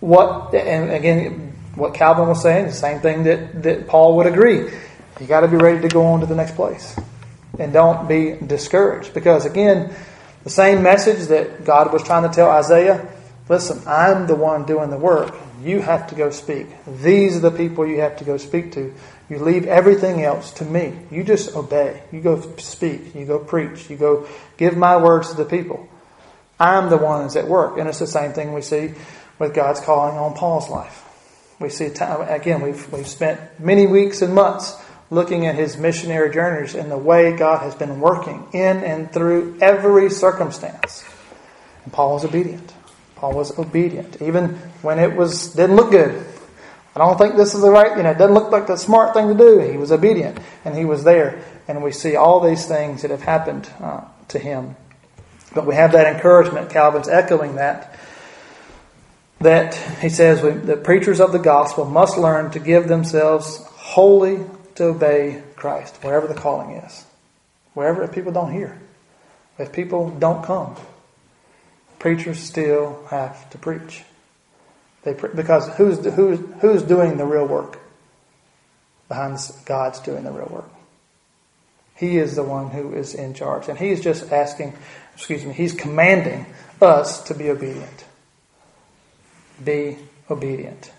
[0.00, 4.70] what, and again, what Calvin was saying, the same thing that, that Paul would agree.
[5.20, 6.96] You got to be ready to go on to the next place.
[7.58, 9.12] And don't be discouraged.
[9.14, 9.94] Because again,
[10.44, 13.08] the same message that God was trying to tell Isaiah
[13.48, 15.34] listen, I'm the one doing the work.
[15.62, 16.68] You have to go speak.
[17.02, 18.94] These are the people you have to go speak to.
[19.28, 20.98] You leave everything else to me.
[21.10, 22.02] You just obey.
[22.10, 23.14] You go speak.
[23.14, 23.90] You go preach.
[23.90, 24.26] You go
[24.56, 25.88] give my words to the people.
[26.58, 27.78] I'm the one that's at work.
[27.78, 28.94] And it's the same thing we see
[29.38, 31.04] with God's calling on Paul's life.
[31.60, 34.76] We see time, again, we've, we've spent many weeks and months
[35.12, 39.58] looking at his missionary journeys and the way God has been working in and through
[39.60, 41.04] every circumstance.
[41.84, 42.72] And Paul was obedient.
[43.16, 46.26] Paul was obedient, even when it was didn't look good.
[46.96, 49.12] I don't think this is the right, you know, it doesn't look like the smart
[49.12, 49.58] thing to do.
[49.58, 51.44] He was obedient and he was there.
[51.68, 54.76] And we see all these things that have happened uh, to him.
[55.54, 56.70] But we have that encouragement.
[56.70, 57.98] Calvin's echoing that.
[59.40, 64.40] That he says the preachers of the gospel must learn to give themselves wholly
[64.82, 67.04] to obey Christ, wherever the calling is.
[67.74, 68.78] Wherever if people don't hear,
[69.56, 70.76] if people don't come,
[72.00, 74.02] preachers still have to preach.
[75.04, 77.78] They because who's who's who's doing the real work?
[79.08, 80.70] Behind God's doing the real work.
[81.94, 84.74] He is the one who is in charge, and He's just asking.
[85.14, 85.52] Excuse me.
[85.52, 86.46] He's commanding
[86.80, 88.04] us to be obedient.
[89.62, 89.98] Be
[90.30, 90.90] obedient.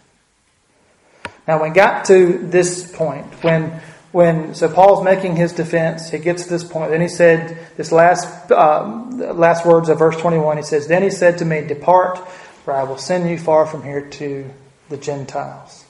[1.48, 3.82] Now, when we got to this point, when
[4.12, 6.92] when so Paul's making his defense, he gets to this point.
[6.92, 8.86] Then he said this last uh,
[9.34, 10.58] last words of verse twenty one.
[10.58, 12.20] He says, "Then he said to me, Depart."
[12.64, 14.50] For I will send you far from here to
[14.88, 15.84] the Gentiles.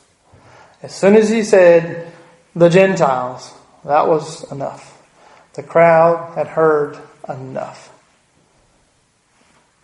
[0.81, 2.11] As soon as he said
[2.55, 3.53] the Gentiles,
[3.85, 4.99] that was enough.
[5.53, 6.97] The crowd had heard
[7.29, 7.93] enough.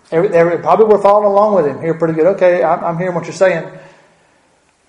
[0.10, 2.26] They, probably were following along with him here pretty good.
[2.36, 3.72] Okay, I'm hearing what you're saying.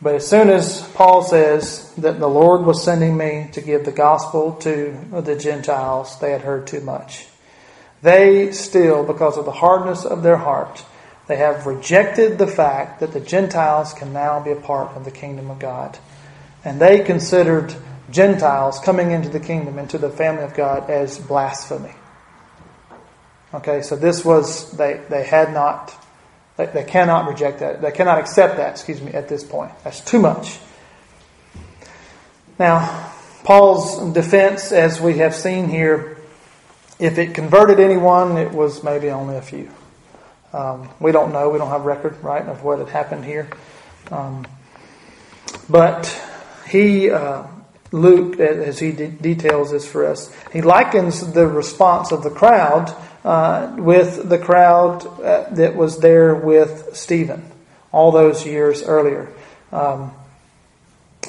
[0.03, 3.93] But as soon as Paul says that the Lord was sending me to give the
[3.93, 7.27] gospel to the Gentiles, they had heard too much.
[8.03, 10.85] They still, because of the hardness of their heart,
[11.27, 15.11] they have rejected the fact that the Gentiles can now be a part of the
[15.11, 15.99] kingdom of God.
[16.65, 17.75] And they considered
[18.11, 21.95] Gentiles coming into the kingdom, into the family of God, as blasphemy.
[23.53, 25.95] Okay, so this was, they, they had not,
[26.67, 27.81] they, they cannot reject that.
[27.81, 29.73] They cannot accept that, excuse me, at this point.
[29.83, 30.59] That's too much.
[32.59, 33.13] Now,
[33.45, 36.19] Paul's defense, as we have seen here,
[36.99, 39.71] if it converted anyone, it was maybe only a few.
[40.53, 41.49] Um, we don't know.
[41.49, 43.49] We don't have record, right, of what had happened here.
[44.11, 44.47] Um,
[45.71, 46.07] but
[46.69, 47.45] he, uh,
[47.93, 52.95] Luke, as he de- details this for us, he likens the response of the crowd
[53.25, 57.45] uh, with the crowd uh, that was there with Stephen
[57.93, 59.33] all those years earlier.
[59.73, 60.13] Um,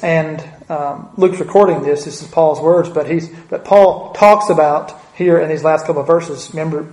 [0.02, 2.04] and um, Luke's recording this.
[2.04, 6.00] This is Paul's words, but he's but Paul talks about here in these last couple
[6.00, 6.50] of verses.
[6.50, 6.92] Remember,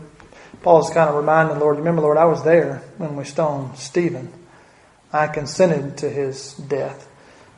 [0.61, 4.31] Paul's kind of reminding the Lord, remember, Lord, I was there when we stoned Stephen.
[5.11, 7.07] I consented to his death.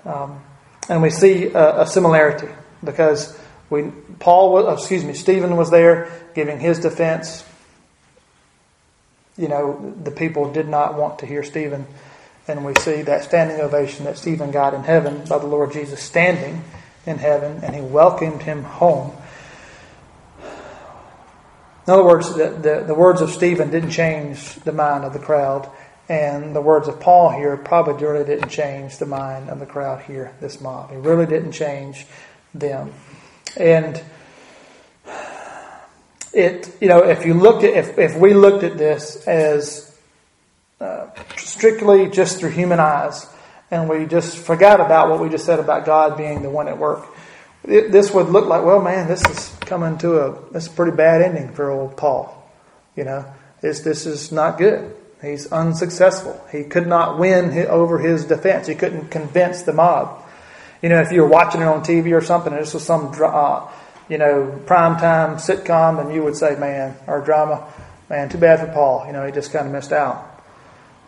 [0.06, 0.42] Um,
[0.88, 2.48] and we see a, a, similarity
[2.84, 3.38] because
[3.72, 7.44] we, Paul, was, oh, excuse me, Stephen was there giving his defense.
[9.38, 11.88] You know, the people did not want to hear Stephen.
[12.50, 16.02] And we see that standing ovation that Stephen got in heaven by the Lord Jesus
[16.02, 16.66] standing
[17.06, 19.14] in heaven, and he welcomed him home.
[21.88, 25.20] In other words, the, the, the, words of Stephen didn't change the mind of the
[25.20, 25.70] crowd,
[26.10, 30.02] and the words of Paul here probably really didn't change the mind of the crowd
[30.02, 30.92] here, this mob.
[30.92, 32.06] It really didn't change
[32.54, 32.94] them.
[33.58, 34.02] And
[36.34, 39.98] it, you know, if you looked at, if, if we looked at this as
[40.80, 43.28] uh, strictly just through human eyes,
[43.70, 46.78] and we just forgot about what we just said about God being the one at
[46.78, 47.08] work,
[47.64, 50.76] it, this would look like, well, man, this is coming to a this is a
[50.76, 52.38] pretty bad ending for old Paul.
[52.96, 53.26] You know,
[53.62, 54.96] this this is not good.
[55.22, 56.44] He's unsuccessful.
[56.52, 58.66] He could not win over his defense.
[58.66, 60.21] He couldn't convince the mob.
[60.82, 63.14] You know, if you were watching it on TV or something, and this was some,
[63.22, 63.70] uh,
[64.10, 67.72] you know, primetime sitcom, and you would say, man, or drama,
[68.10, 69.06] man, too bad for Paul.
[69.06, 70.28] You know, he just kind of missed out.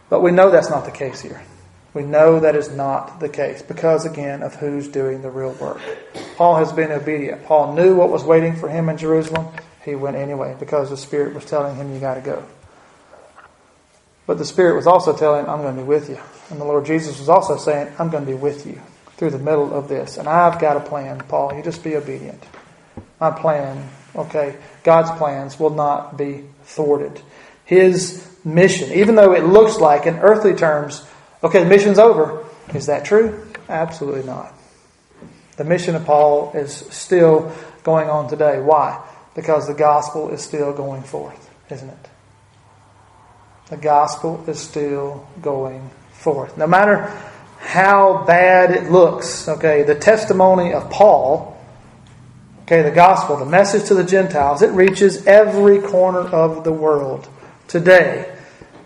[0.09, 1.41] But we know that's not the case here.
[1.95, 5.79] We know that is not the case because, again, of who's doing the real work.
[6.37, 7.45] Paul has been obedient.
[7.45, 9.47] Paul knew what was waiting for him in Jerusalem.
[9.83, 12.43] He went anyway because the Spirit was telling him, You got to go.
[14.25, 16.19] But the Spirit was also telling him, I'm going to be with you.
[16.49, 18.79] And the Lord Jesus was also saying, I'm going to be with you
[19.23, 20.17] through the middle of this.
[20.17, 21.55] And I've got a plan, Paul.
[21.55, 22.43] You just be obedient.
[23.21, 27.21] My plan, okay, God's plans will not be thwarted.
[27.63, 31.05] His mission, even though it looks like in earthly terms,
[31.41, 32.45] okay, the mission's over.
[32.73, 33.47] Is that true?
[33.69, 34.53] Absolutely not.
[35.55, 38.59] The mission of Paul is still going on today.
[38.59, 39.01] Why?
[39.35, 42.09] Because the gospel is still going forth, isn't it?
[43.69, 46.57] The gospel is still going forth.
[46.57, 47.09] No matter
[47.63, 51.57] how bad it looks, okay, the testimony of Paul,
[52.63, 57.27] okay, the gospel, the message to the Gentiles, it reaches every corner of the world
[57.69, 58.35] today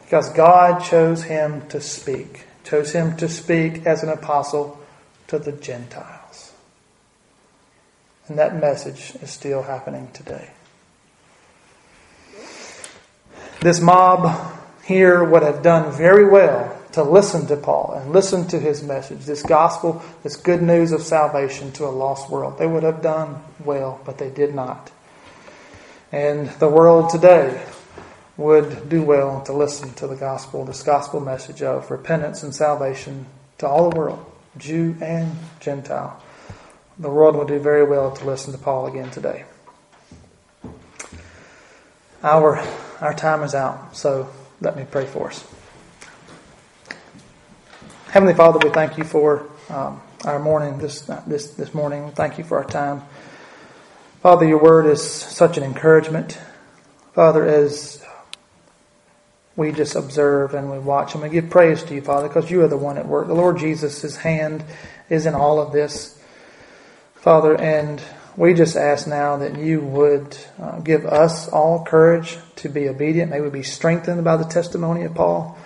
[0.03, 4.79] because God chose him to speak, chose him to speak as an apostle
[5.27, 6.53] to the Gentiles.
[8.27, 10.51] And that message is still happening today.
[13.59, 14.55] This mob
[14.85, 19.25] here would have done very well to listen to Paul and listen to his message,
[19.25, 22.57] this gospel, this good news of salvation to a lost world.
[22.57, 24.91] They would have done well, but they did not.
[26.11, 27.63] And the world today
[28.35, 33.27] would do well to listen to the gospel, this gospel message of repentance and salvation
[33.59, 34.25] to all the world,
[34.57, 36.19] Jew and Gentile.
[36.97, 39.45] The world would do very well to listen to Paul again today.
[42.23, 42.57] Our,
[43.01, 44.29] our time is out, so
[44.61, 45.45] let me pray for us.
[48.09, 52.11] Heavenly Father, we thank you for um, our morning this, this, this morning.
[52.11, 53.03] Thank you for our time.
[54.21, 56.39] Father, your word is such an encouragement.
[57.13, 58.01] Father, as
[59.57, 62.61] we just observe and we watch and we give praise to you, Father, because you
[62.61, 63.27] are the one at work.
[63.27, 64.63] The Lord Jesus, hand
[65.09, 66.17] is in all of this,
[67.15, 68.01] Father, and
[68.37, 73.31] we just ask now that you would uh, give us all courage to be obedient.
[73.31, 75.57] May we be strengthened by the testimony of Paul.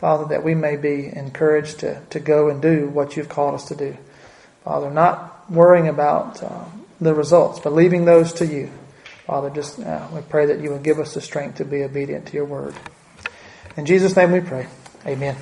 [0.00, 3.66] Father, that we may be encouraged to, to go and do what you've called us
[3.66, 3.96] to do.
[4.64, 6.64] Father, not worrying about uh,
[7.00, 8.70] the results, but leaving those to you.
[9.26, 12.26] Father, just uh, we pray that you would give us the strength to be obedient
[12.26, 12.74] to your word.
[13.76, 14.66] In Jesus' name we pray.
[15.06, 15.36] Amen.